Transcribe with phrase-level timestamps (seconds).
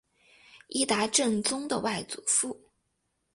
[0.69, 2.71] 伊达政宗的外祖父。